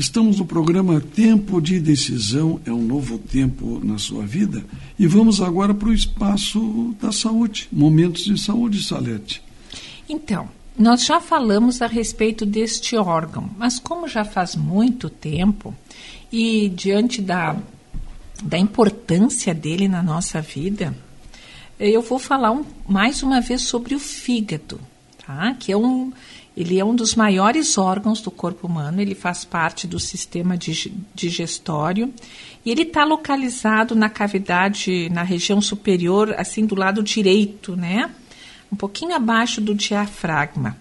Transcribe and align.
Estamos 0.00 0.38
no 0.38 0.46
programa 0.46 0.98
Tempo 0.98 1.60
de 1.60 1.78
Decisão, 1.78 2.58
é 2.64 2.72
um 2.72 2.80
novo 2.80 3.18
tempo 3.18 3.82
na 3.84 3.98
sua 3.98 4.24
vida. 4.24 4.64
E 4.98 5.06
vamos 5.06 5.42
agora 5.42 5.74
para 5.74 5.90
o 5.90 5.92
espaço 5.92 6.96
da 6.98 7.12
saúde, 7.12 7.68
momentos 7.70 8.24
de 8.24 8.40
saúde, 8.40 8.82
Salete. 8.82 9.42
Então, 10.08 10.48
nós 10.74 11.04
já 11.04 11.20
falamos 11.20 11.82
a 11.82 11.86
respeito 11.86 12.46
deste 12.46 12.96
órgão, 12.96 13.50
mas 13.58 13.78
como 13.78 14.08
já 14.08 14.24
faz 14.24 14.56
muito 14.56 15.10
tempo 15.10 15.74
e 16.32 16.70
diante 16.70 17.20
da, 17.20 17.54
da 18.42 18.56
importância 18.56 19.52
dele 19.52 19.86
na 19.86 20.02
nossa 20.02 20.40
vida, 20.40 20.96
eu 21.78 22.00
vou 22.00 22.18
falar 22.18 22.52
um, 22.52 22.64
mais 22.88 23.22
uma 23.22 23.38
vez 23.42 23.60
sobre 23.60 23.94
o 23.94 24.00
fígado, 24.00 24.80
tá? 25.26 25.54
que 25.60 25.70
é 25.70 25.76
um 25.76 26.10
ele 26.56 26.78
é 26.78 26.84
um 26.84 26.94
dos 26.94 27.14
maiores 27.14 27.78
órgãos 27.78 28.20
do 28.20 28.30
corpo 28.30 28.66
humano, 28.66 29.00
ele 29.00 29.14
faz 29.14 29.44
parte 29.44 29.86
do 29.86 30.00
sistema 30.00 30.58
digestório 31.14 32.12
e 32.64 32.70
ele 32.70 32.82
está 32.82 33.04
localizado 33.04 33.94
na 33.94 34.10
cavidade, 34.10 35.08
na 35.10 35.22
região 35.22 35.60
superior, 35.60 36.34
assim 36.36 36.66
do 36.66 36.74
lado 36.74 37.02
direito, 37.02 37.76
né? 37.76 38.10
Um 38.70 38.76
pouquinho 38.76 39.14
abaixo 39.14 39.60
do 39.60 39.74
diafragma. 39.74 40.76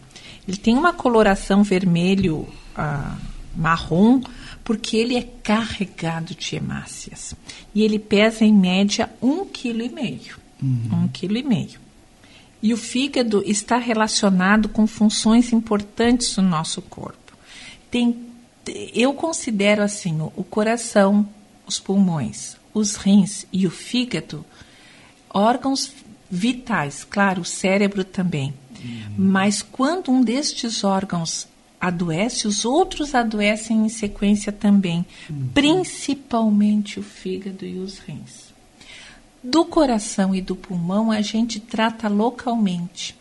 Ele 0.47 0.57
tem 0.57 0.75
uma 0.75 0.91
coloração 0.91 1.63
vermelho 1.63 2.47
ah, 2.75 3.15
marrom 3.55 4.21
porque 4.63 4.97
ele 4.97 5.15
é 5.15 5.23
carregado 5.43 6.35
de 6.35 6.55
hemácias 6.55 7.35
e 7.73 7.83
ele 7.83 7.97
pesa 7.97 8.43
em 8.45 8.53
média 8.53 9.09
um 9.21 9.45
quilo 9.45 9.83
e 9.83 9.89
meio, 9.89 10.37
uhum. 10.61 11.03
um 11.03 11.07
quilo 11.07 11.37
e 11.37 11.43
meio. 11.43 11.88
E 12.61 12.73
o 12.73 12.77
fígado 12.77 13.41
está 13.45 13.77
relacionado 13.77 14.67
com 14.69 14.85
funções 14.85 15.53
importantes 15.53 16.35
do 16.35 16.41
nosso 16.41 16.81
corpo. 16.81 17.37
Tem, 17.89 18.15
eu 18.93 19.13
considero 19.13 19.81
assim 19.81 20.19
o 20.35 20.43
coração, 20.43 21.27
os 21.65 21.79
pulmões, 21.79 22.57
os 22.73 22.95
rins 22.95 23.45
e 23.51 23.65
o 23.65 23.71
fígado 23.71 24.45
órgãos 25.29 25.93
vitais, 26.29 27.03
claro, 27.03 27.41
o 27.41 27.45
cérebro 27.45 28.03
também. 28.03 28.53
Uhum. 28.83 29.13
Mas 29.17 29.61
quando 29.61 30.11
um 30.11 30.21
destes 30.21 30.83
órgãos 30.83 31.47
adoece, 31.79 32.47
os 32.47 32.65
outros 32.65 33.15
adoecem 33.15 33.85
em 33.85 33.89
sequência 33.89 34.51
também, 34.51 35.05
uhum. 35.29 35.49
principalmente 35.53 36.99
o 36.99 37.03
fígado 37.03 37.65
e 37.65 37.77
os 37.77 37.99
rins. 37.99 38.48
Do 39.43 39.63
coração 39.63 40.35
e 40.35 40.41
do 40.41 40.55
pulmão 40.55 41.11
a 41.11 41.21
gente 41.21 41.61
trata 41.61 42.09
localmente. 42.09 43.15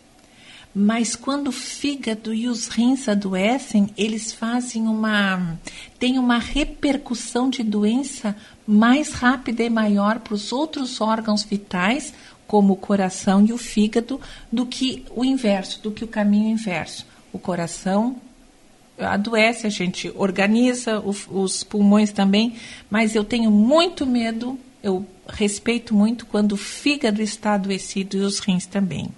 Mas 0.74 1.14
quando 1.14 1.48
o 1.48 1.52
fígado 1.52 2.34
e 2.34 2.48
os 2.48 2.66
rins 2.66 3.08
adoecem, 3.08 3.88
eles 3.96 4.32
fazem 4.32 4.86
uma 4.86 5.56
tem 5.98 6.18
uma 6.18 6.38
repercussão 6.38 7.48
de 7.48 7.62
doença 7.62 8.36
mais 8.66 9.12
rápida 9.12 9.62
e 9.62 9.70
maior 9.70 10.18
para 10.18 10.34
os 10.34 10.52
outros 10.52 11.00
órgãos 11.00 11.42
vitais, 11.42 12.12
como 12.46 12.72
o 12.72 12.76
coração 12.76 13.44
e 13.44 13.52
o 13.52 13.58
fígado, 13.58 14.20
do 14.52 14.66
que 14.66 15.04
o 15.14 15.24
inverso, 15.24 15.80
do 15.82 15.90
que 15.90 16.04
o 16.04 16.08
caminho 16.08 16.50
inverso. 16.50 17.06
O 17.32 17.38
coração 17.38 18.16
adoece, 18.98 19.66
a 19.66 19.70
gente 19.70 20.12
organiza, 20.16 21.00
os 21.00 21.62
pulmões 21.62 22.10
também, 22.10 22.56
mas 22.90 23.14
eu 23.14 23.24
tenho 23.24 23.50
muito 23.50 24.04
medo 24.04 24.58
eu 24.82 25.06
respeito 25.28 25.94
muito 25.94 26.26
quando 26.26 26.52
o 26.52 26.56
fígado 26.56 27.22
está 27.22 27.54
adoecido 27.54 28.16
e 28.16 28.20
os 28.20 28.38
rins 28.38 28.66
também. 28.66 29.08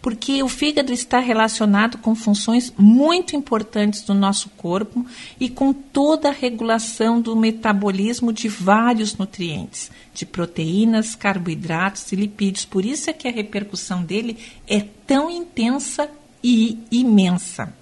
Porque 0.00 0.42
o 0.42 0.48
fígado 0.48 0.92
está 0.92 1.18
relacionado 1.18 1.98
com 1.98 2.14
funções 2.14 2.72
muito 2.76 3.36
importantes 3.36 4.02
do 4.02 4.14
nosso 4.14 4.48
corpo 4.50 5.06
e 5.38 5.48
com 5.48 5.72
toda 5.72 6.28
a 6.28 6.32
regulação 6.32 7.20
do 7.20 7.36
metabolismo 7.36 8.32
de 8.32 8.48
vários 8.48 9.16
nutrientes, 9.16 9.90
de 10.14 10.26
proteínas, 10.26 11.14
carboidratos 11.14 12.10
e 12.12 12.16
lipídios. 12.16 12.64
Por 12.64 12.84
isso 12.84 13.10
é 13.10 13.12
que 13.12 13.28
a 13.28 13.32
repercussão 13.32 14.02
dele 14.02 14.36
é 14.66 14.80
tão 15.06 15.30
intensa 15.30 16.08
e 16.42 16.78
imensa. 16.90 17.72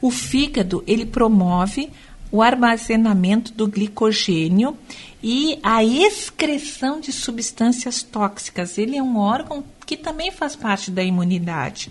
O 0.00 0.10
fígado, 0.10 0.82
ele 0.86 1.04
promove 1.04 1.90
o 2.30 2.42
armazenamento 2.42 3.52
do 3.52 3.66
glicogênio 3.66 4.76
e 5.22 5.58
a 5.62 5.84
excreção 5.84 7.00
de 7.00 7.12
substâncias 7.12 8.02
tóxicas. 8.02 8.78
Ele 8.78 8.96
é 8.96 9.02
um 9.02 9.18
órgão 9.18 9.64
que 9.84 9.96
também 9.96 10.30
faz 10.30 10.54
parte 10.54 10.90
da 10.90 11.02
imunidade. 11.02 11.90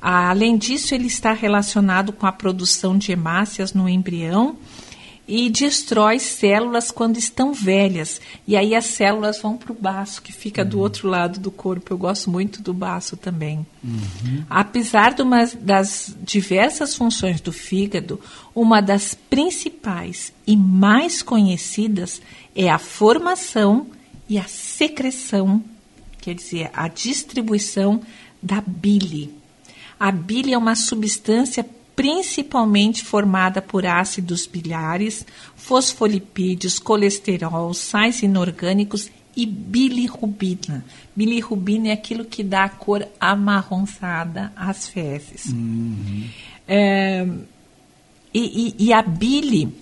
Além 0.00 0.56
disso, 0.56 0.94
ele 0.94 1.06
está 1.06 1.32
relacionado 1.32 2.12
com 2.12 2.26
a 2.26 2.32
produção 2.32 2.96
de 2.96 3.12
hemácias 3.12 3.74
no 3.74 3.88
embrião 3.88 4.56
e 5.30 5.48
destrói 5.48 6.18
células 6.18 6.90
quando 6.90 7.16
estão 7.16 7.54
velhas. 7.54 8.20
E 8.48 8.56
aí 8.56 8.74
as 8.74 8.86
células 8.86 9.40
vão 9.40 9.56
para 9.56 9.70
o 9.70 9.76
baço, 9.76 10.20
que 10.20 10.32
fica 10.32 10.62
uhum. 10.62 10.68
do 10.68 10.80
outro 10.80 11.08
lado 11.08 11.38
do 11.38 11.52
corpo. 11.52 11.92
Eu 11.92 11.98
gosto 11.98 12.28
muito 12.28 12.60
do 12.60 12.74
baço 12.74 13.16
também. 13.16 13.64
Uhum. 13.82 14.44
Apesar 14.50 15.14
uma, 15.20 15.46
das 15.60 16.12
diversas 16.20 16.96
funções 16.96 17.40
do 17.40 17.52
fígado, 17.52 18.20
uma 18.52 18.80
das 18.80 19.14
principais 19.14 20.32
e 20.44 20.56
mais 20.56 21.22
conhecidas 21.22 22.20
é 22.54 22.68
a 22.68 22.78
formação 22.78 23.86
e 24.28 24.36
a 24.36 24.44
secreção, 24.48 25.62
quer 26.20 26.34
dizer, 26.34 26.70
a 26.74 26.88
distribuição 26.88 28.00
da 28.42 28.60
bile. 28.60 29.32
A 29.98 30.10
bile 30.10 30.54
é 30.54 30.58
uma 30.58 30.74
substância 30.74 31.64
principalmente 31.94 33.04
formada 33.04 33.60
por 33.60 33.86
ácidos 33.86 34.46
biliares, 34.46 35.26
fosfolipídios, 35.56 36.78
colesterol, 36.78 37.74
sais 37.74 38.22
inorgânicos 38.22 39.10
e 39.36 39.46
bilirrubina. 39.46 40.84
Bilirrubina 41.14 41.88
é 41.88 41.92
aquilo 41.92 42.24
que 42.24 42.42
dá 42.42 42.64
a 42.64 42.68
cor 42.68 43.06
amarronzada 43.20 44.52
às 44.56 44.88
fezes. 44.88 45.46
Uhum. 45.46 46.28
É, 46.66 47.26
e, 48.32 48.74
e, 48.78 48.86
e 48.86 48.92
a 48.92 49.02
bile, 49.02 49.74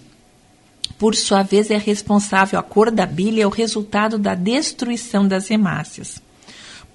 por 0.99 1.15
sua 1.15 1.43
vez, 1.43 1.71
é 1.71 1.79
responsável, 1.79 2.59
a 2.59 2.63
cor 2.63 2.91
da 2.91 3.07
bile 3.07 3.41
é 3.41 3.47
o 3.47 3.51
resultado 3.51 4.19
da 4.19 4.35
destruição 4.35 5.27
das 5.27 5.51
hemácias. 5.51 6.21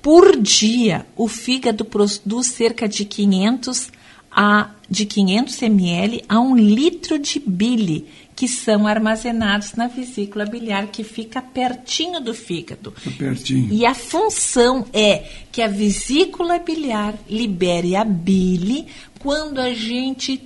Por 0.02 0.36
dia, 0.36 1.06
o 1.16 1.28
fígado 1.28 1.86
produz 1.86 2.48
cerca 2.48 2.90
de 2.90 3.06
500 3.06 3.90
a, 4.36 4.70
de 4.90 5.06
500 5.06 5.62
ml 5.62 6.24
a 6.28 6.40
um 6.40 6.56
litro 6.56 7.20
de 7.20 7.40
bile, 7.40 8.08
que 8.36 8.48
são 8.48 8.88
armazenados 8.88 9.74
na 9.74 9.88
vesícula 9.88 10.46
biliar, 10.46 10.88
que 10.88 11.04
fica 11.04 11.42
pertinho 11.42 12.20
do 12.20 12.34
fígado. 12.34 12.94
Pertinho. 13.18 13.72
E 13.72 13.86
a 13.86 13.94
função 13.94 14.86
é 14.92 15.24
que 15.52 15.62
a 15.62 15.68
vesícula 15.68 16.60
biliar 16.60 17.16
libere 17.30 17.96
a 17.96 18.04
bile 18.04 18.88
quando 19.20 19.60
a 19.60 19.74
gente 19.74 20.42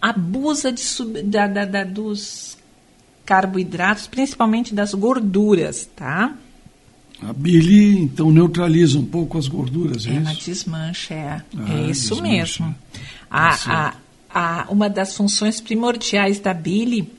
abusa 0.00 0.72
de 0.72 0.80
sub, 0.80 1.22
da, 1.22 1.46
da, 1.46 1.64
da, 1.64 1.84
dos 1.84 2.56
carboidratos, 3.26 4.06
principalmente 4.06 4.74
das 4.74 4.94
gorduras, 4.94 5.88
tá? 5.94 6.34
A 7.20 7.32
bile, 7.32 7.98
então, 7.98 8.30
neutraliza 8.30 8.98
um 8.98 9.04
pouco 9.04 9.36
as 9.36 9.48
gorduras, 9.48 10.06
é, 10.06 10.10
é 10.10 10.16
Ela 10.16 10.34
desmancha, 10.34 11.14
é. 11.14 11.42
Ah, 11.56 11.74
é 11.74 11.90
isso 11.90 12.14
desmancha. 12.14 12.64
mesmo. 12.64 12.76
A, 13.30 13.54
a, 13.66 13.94
a, 14.30 14.66
uma 14.70 14.88
das 14.88 15.16
funções 15.16 15.60
primordiais 15.60 16.38
da 16.38 16.54
bile 16.54 17.12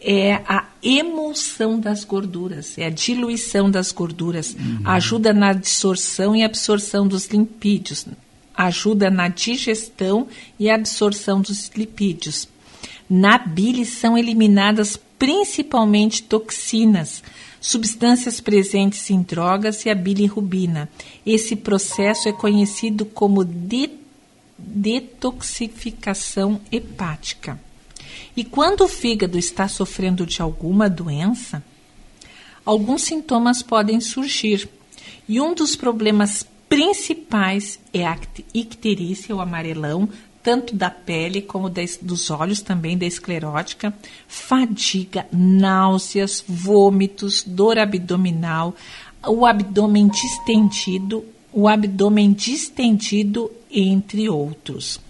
é 0.00 0.34
a 0.46 0.64
emulsão 0.82 1.78
das 1.78 2.04
gorduras, 2.04 2.78
é 2.78 2.86
a 2.86 2.90
diluição 2.90 3.70
das 3.70 3.90
gorduras, 3.90 4.54
uhum. 4.54 4.80
ajuda 4.84 5.32
na 5.32 5.50
absorção 5.50 6.36
e 6.36 6.44
absorção 6.44 7.06
dos 7.06 7.26
lipídios, 7.26 8.06
ajuda 8.54 9.10
na 9.10 9.28
digestão 9.28 10.28
e 10.58 10.70
absorção 10.70 11.40
dos 11.40 11.70
lipídios. 11.74 12.48
Na 13.10 13.38
bile 13.38 13.84
são 13.84 14.16
eliminadas 14.16 14.98
principalmente 15.18 16.22
toxinas, 16.22 17.22
substâncias 17.60 18.40
presentes 18.40 19.10
em 19.10 19.20
drogas 19.22 19.84
e 19.84 19.90
a 19.90 19.94
bilirrubina. 19.94 20.88
Esse 21.26 21.56
processo 21.56 22.28
é 22.28 22.32
conhecido 22.32 23.04
como 23.04 23.44
de 23.44 23.90
detoxificação 24.58 26.60
hepática. 26.72 27.60
E 28.36 28.44
quando 28.44 28.82
o 28.82 28.88
fígado 28.88 29.38
está 29.38 29.68
sofrendo 29.68 30.26
de 30.26 30.42
alguma 30.42 30.90
doença, 30.90 31.62
alguns 32.64 33.02
sintomas 33.02 33.62
podem 33.62 34.00
surgir. 34.00 34.68
E 35.28 35.40
um 35.40 35.54
dos 35.54 35.76
problemas 35.76 36.44
principais 36.68 37.78
é 37.92 38.06
a 38.06 38.18
icterícia, 38.52 39.34
o 39.34 39.40
amarelão, 39.40 40.08
tanto 40.42 40.74
da 40.74 40.90
pele 40.90 41.42
como 41.42 41.68
dos 41.68 42.30
olhos, 42.30 42.60
também 42.60 42.96
da 42.96 43.06
esclerótica, 43.06 43.92
fadiga, 44.26 45.26
náuseas, 45.32 46.44
vômitos, 46.46 47.42
dor 47.42 47.78
abdominal, 47.78 48.74
o 49.26 49.44
abdômen 49.44 50.08
distendido, 50.08 51.24
o 51.58 51.66
abdômen 51.66 52.32
distendido, 52.32 53.50
entre 53.68 54.28
outros. 54.28 55.00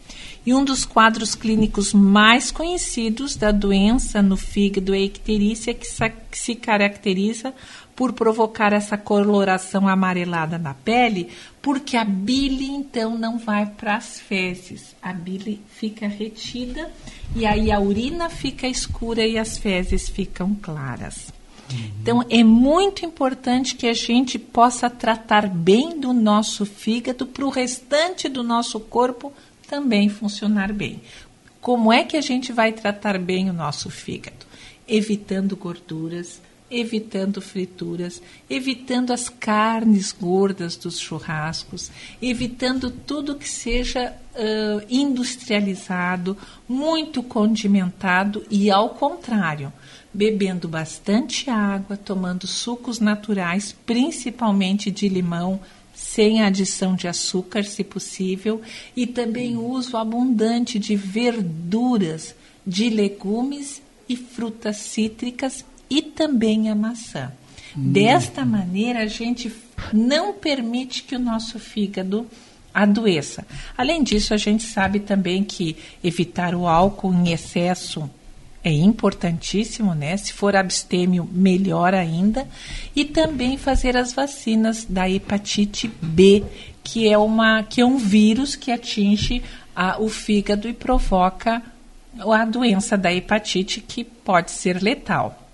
E 0.46 0.54
um 0.54 0.64
dos 0.64 0.86
quadros 0.86 1.34
clínicos 1.34 1.92
mais 1.92 2.50
conhecidos 2.50 3.36
da 3.36 3.52
doença 3.52 4.22
no 4.22 4.34
fígado 4.34 4.94
é 4.94 4.96
a 4.96 5.02
icterícia, 5.02 5.74
que 5.74 5.86
se 6.32 6.54
caracteriza 6.54 7.52
por 7.94 8.14
provocar 8.14 8.72
essa 8.72 8.96
coloração 8.96 9.86
amarelada 9.86 10.56
na 10.56 10.72
pele, 10.72 11.28
porque 11.60 11.98
a 11.98 12.04
bile 12.04 12.64
então 12.64 13.18
não 13.18 13.38
vai 13.38 13.66
para 13.66 13.96
as 13.96 14.18
fezes. 14.18 14.96
A 15.02 15.12
bile 15.12 15.60
fica 15.68 16.08
retida 16.08 16.90
e 17.36 17.44
aí 17.44 17.70
a 17.70 17.78
urina 17.78 18.30
fica 18.30 18.66
escura 18.66 19.22
e 19.26 19.36
as 19.36 19.58
fezes 19.58 20.08
ficam 20.08 20.54
claras. 20.54 21.30
Então 22.00 22.24
é 22.30 22.42
muito 22.42 23.04
importante 23.04 23.74
que 23.74 23.86
a 23.86 23.94
gente 23.94 24.38
possa 24.38 24.88
tratar 24.88 25.48
bem 25.48 25.98
do 25.98 26.12
nosso 26.12 26.64
fígado 26.64 27.26
para 27.26 27.44
o 27.44 27.50
restante 27.50 28.28
do 28.28 28.42
nosso 28.42 28.80
corpo 28.80 29.32
também 29.68 30.08
funcionar 30.08 30.72
bem. 30.72 31.00
Como 31.60 31.92
é 31.92 32.04
que 32.04 32.16
a 32.16 32.22
gente 32.22 32.52
vai 32.52 32.72
tratar 32.72 33.18
bem 33.18 33.50
o 33.50 33.52
nosso 33.52 33.90
fígado? 33.90 34.46
Evitando 34.86 35.54
gorduras, 35.54 36.40
evitando 36.70 37.40
frituras, 37.40 38.22
evitando 38.48 39.12
as 39.12 39.28
carnes 39.28 40.12
gordas 40.12 40.76
dos 40.76 40.98
churrascos, 40.98 41.90
evitando 42.20 42.90
tudo 42.90 43.36
que 43.36 43.48
seja 43.48 44.14
uh, 44.34 44.86
industrializado, 44.88 46.36
muito 46.68 47.22
condimentado 47.22 48.44
e, 48.50 48.70
ao 48.70 48.90
contrário, 48.90 49.72
bebendo 50.18 50.66
bastante 50.66 51.48
água, 51.48 51.96
tomando 51.96 52.44
sucos 52.44 52.98
naturais, 52.98 53.72
principalmente 53.86 54.90
de 54.90 55.08
limão, 55.08 55.60
sem 55.94 56.42
adição 56.42 56.96
de 56.96 57.06
açúcar, 57.06 57.62
se 57.62 57.84
possível, 57.84 58.60
e 58.96 59.06
também 59.06 59.56
o 59.56 59.64
uso 59.64 59.96
abundante 59.96 60.76
de 60.76 60.96
verduras, 60.96 62.34
de 62.66 62.90
legumes 62.90 63.80
e 64.08 64.16
frutas 64.16 64.78
cítricas 64.78 65.64
e 65.88 66.02
também 66.02 66.68
a 66.68 66.74
maçã. 66.74 67.30
Hum. 67.76 67.92
Desta 67.92 68.44
maneira, 68.44 69.04
a 69.04 69.06
gente 69.06 69.52
não 69.92 70.32
permite 70.32 71.04
que 71.04 71.14
o 71.14 71.20
nosso 71.20 71.60
fígado 71.60 72.26
adoeça. 72.74 73.46
Além 73.76 74.02
disso, 74.02 74.34
a 74.34 74.36
gente 74.36 74.64
sabe 74.64 74.98
também 74.98 75.44
que 75.44 75.76
evitar 76.02 76.56
o 76.56 76.66
álcool 76.66 77.14
em 77.14 77.32
excesso 77.32 78.10
é 78.68 78.72
importantíssimo, 78.72 79.94
né? 79.94 80.16
Se 80.16 80.32
for 80.32 80.54
abstêmio, 80.54 81.28
melhor 81.32 81.94
ainda. 81.94 82.46
E 82.94 83.04
também 83.04 83.56
fazer 83.56 83.96
as 83.96 84.12
vacinas 84.12 84.84
da 84.88 85.08
hepatite 85.08 85.88
B, 86.02 86.44
que 86.84 87.08
é, 87.08 87.16
uma, 87.16 87.62
que 87.62 87.80
é 87.80 87.86
um 87.86 87.96
vírus 87.96 88.54
que 88.54 88.70
atinge 88.70 89.42
a, 89.74 90.00
o 90.00 90.08
fígado 90.08 90.68
e 90.68 90.72
provoca 90.72 91.62
a 92.18 92.44
doença 92.44 92.96
da 92.96 93.12
hepatite, 93.12 93.80
que 93.80 94.04
pode 94.04 94.50
ser 94.50 94.82
letal 94.82 95.47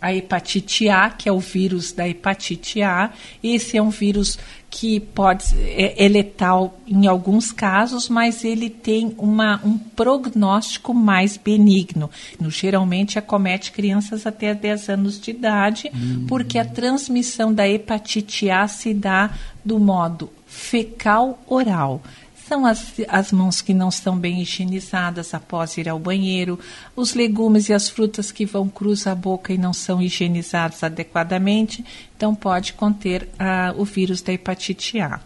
a 0.00 0.14
hepatite 0.14 0.88
A, 0.88 1.10
que 1.10 1.28
é 1.28 1.32
o 1.32 1.40
vírus 1.40 1.92
da 1.92 2.08
hepatite 2.08 2.82
A. 2.82 3.10
Esse 3.42 3.76
é 3.76 3.82
um 3.82 3.90
vírus 3.90 4.38
que 4.68 5.00
pode 5.00 5.44
é, 5.58 6.04
é 6.04 6.08
letal 6.08 6.78
em 6.86 7.06
alguns 7.06 7.50
casos, 7.50 8.08
mas 8.08 8.44
ele 8.44 8.68
tem 8.68 9.14
uma, 9.16 9.60
um 9.64 9.78
prognóstico 9.78 10.92
mais 10.92 11.36
benigno. 11.36 12.10
No, 12.38 12.50
geralmente 12.50 13.18
acomete 13.18 13.72
crianças 13.72 14.26
até 14.26 14.54
10 14.54 14.88
anos 14.90 15.20
de 15.20 15.30
idade, 15.30 15.90
uhum. 15.94 16.26
porque 16.26 16.58
a 16.58 16.64
transmissão 16.64 17.52
da 17.52 17.68
hepatite 17.68 18.50
A 18.50 18.68
se 18.68 18.92
dá 18.92 19.30
do 19.64 19.78
modo 19.78 20.30
fecal 20.46 21.42
oral 21.46 22.02
são 22.48 22.64
as, 22.64 22.94
as 23.08 23.32
mãos 23.32 23.60
que 23.60 23.74
não 23.74 23.88
estão 23.88 24.16
bem 24.16 24.40
higienizadas 24.40 25.34
após 25.34 25.76
ir 25.76 25.88
ao 25.88 25.98
banheiro, 25.98 26.58
os 26.94 27.12
legumes 27.12 27.68
e 27.68 27.72
as 27.72 27.88
frutas 27.88 28.30
que 28.30 28.46
vão 28.46 28.68
cruzar 28.68 29.12
a 29.12 29.16
boca 29.16 29.52
e 29.52 29.58
não 29.58 29.72
são 29.72 30.00
higienizados 30.00 30.82
adequadamente, 30.84 31.84
então 32.16 32.34
pode 32.34 32.72
conter 32.74 33.24
uh, 33.24 33.80
o 33.80 33.84
vírus 33.84 34.22
da 34.22 34.32
hepatite 34.32 35.00
A. 35.00 35.20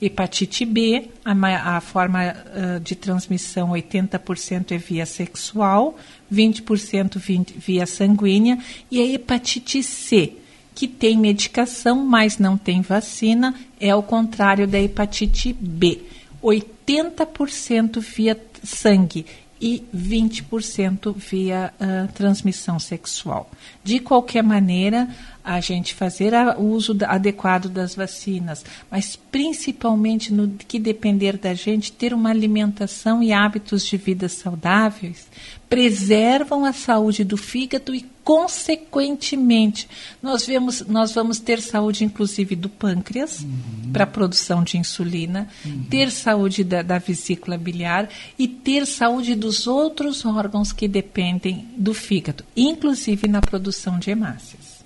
Hepatite 0.00 0.64
B, 0.64 1.10
a, 1.24 1.76
a 1.76 1.80
forma 1.80 2.32
uh, 2.32 2.80
de 2.80 2.94
transmissão 2.94 3.70
80% 3.70 4.72
é 4.72 4.78
via 4.78 5.06
sexual, 5.06 5.96
20% 6.32 7.18
via 7.58 7.86
sanguínea, 7.86 8.58
e 8.90 9.00
a 9.00 9.06
hepatite 9.06 9.82
C, 9.82 10.32
que 10.74 10.88
tem 10.88 11.16
medicação, 11.18 12.04
mas 12.04 12.38
não 12.38 12.56
tem 12.56 12.80
vacina, 12.80 13.54
é 13.78 13.94
o 13.94 14.02
contrário 14.02 14.66
da 14.66 14.80
hepatite 14.80 15.52
B 15.52 16.13
80% 16.44 18.00
via 18.00 18.38
sangue 18.62 19.24
e 19.60 19.82
20% 19.96 21.14
via 21.16 21.72
uh, 21.80 22.12
transmissão 22.12 22.78
sexual. 22.78 23.50
De 23.82 23.98
qualquer 23.98 24.42
maneira, 24.42 25.08
a 25.44 25.60
gente 25.60 25.92
fazer 25.92 26.34
a, 26.34 26.56
o 26.56 26.70
uso 26.70 26.96
adequado 27.06 27.68
das 27.68 27.94
vacinas, 27.94 28.64
mas 28.90 29.14
principalmente 29.14 30.32
no 30.32 30.48
que 30.48 30.78
depender 30.78 31.36
da 31.36 31.52
gente, 31.52 31.92
ter 31.92 32.14
uma 32.14 32.30
alimentação 32.30 33.22
e 33.22 33.30
hábitos 33.30 33.84
de 33.84 33.98
vida 33.98 34.26
saudáveis, 34.26 35.28
preservam 35.68 36.64
a 36.64 36.72
saúde 36.72 37.24
do 37.24 37.36
fígado 37.36 37.94
e 37.94 38.06
consequentemente 38.22 39.88
nós 40.22 40.46
vemos 40.46 40.80
nós 40.82 41.12
vamos 41.12 41.38
ter 41.38 41.60
saúde 41.60 42.04
inclusive 42.04 42.56
do 42.56 42.68
pâncreas 42.68 43.40
uhum. 43.40 43.92
para 43.92 44.04
a 44.04 44.06
produção 44.06 44.62
de 44.62 44.78
insulina 44.78 45.48
uhum. 45.64 45.84
ter 45.90 46.10
saúde 46.10 46.64
da, 46.64 46.80
da, 46.80 46.98
vesícula 46.98 47.58
biliar 47.58 48.08
e 48.38 48.48
ter 48.48 48.86
saúde 48.86 49.34
dos 49.34 49.66
outros 49.66 50.24
órgãos 50.24 50.72
que 50.72 50.88
dependem 50.88 51.68
do 51.76 51.92
fígado 51.92 52.44
inclusive 52.56 53.28
na 53.28 53.42
produção 53.42 53.98
de 53.98 54.10
hemácias 54.10 54.83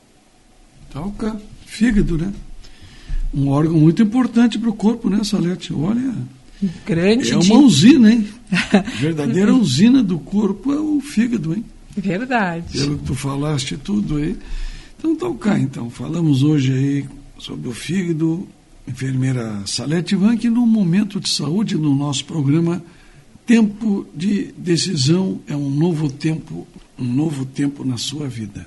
toca 0.91 1.41
fígado 1.67 2.17
né 2.17 2.33
um 3.35 3.49
órgão 3.49 3.79
muito 3.79 4.03
importante 4.03 4.59
para 4.59 4.71
o 4.71 4.75
corpo 4.75 5.11
né 5.11 5.23
Salete 5.23 5.73
olha 5.73 6.15
grande 6.87 7.31
é 7.31 7.37
uma 7.37 7.45
de... 7.45 7.53
usina 7.53 8.13
hein 8.13 8.29
verdadeira 8.99 9.55
usina 9.55 10.03
do 10.03 10.19
corpo 10.19 10.73
é 10.73 10.81
o 10.81 11.01
fígado 11.01 11.55
hein 11.55 11.65
Verdade. 12.01 12.79
Pelo 12.79 12.99
que 12.99 13.05
tu 13.05 13.15
falaste 13.15 13.77
tudo 13.77 14.17
aí. 14.17 14.37
Então 15.05 15.37
cá, 15.37 15.59
então. 15.59 15.91
Falamos 15.91 16.43
hoje 16.43 16.73
aí 16.73 17.05
sobre 17.39 17.69
o 17.69 17.73
fígado, 17.73 18.49
enfermeira 18.87 19.63
Salete 19.67 20.17
Vanck, 20.17 20.49
no 20.49 20.67
momento 20.67 21.21
de 21.21 21.29
saúde 21.29 21.77
no 21.77 21.95
nosso 21.95 22.25
programa 22.25 22.83
Tempo 23.47 24.07
de 24.15 24.53
Decisão 24.59 25.41
é 25.47 25.57
um 25.57 25.71
novo 25.71 26.11
tempo, 26.11 26.67
um 26.99 27.05
novo 27.05 27.47
tempo 27.47 27.85
na 27.85 27.97
sua 27.97 28.29
vida. 28.29 28.67